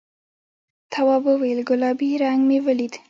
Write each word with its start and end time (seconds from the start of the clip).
تواب 0.93 1.23
وویل 1.31 1.59
گلابي 1.69 2.09
رنګ 2.23 2.39
مې 2.49 2.57
ولید. 2.65 2.93